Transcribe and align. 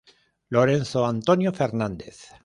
Lorenzo 0.49 1.05
Antonio 1.05 1.51
Fernández. 1.53 2.31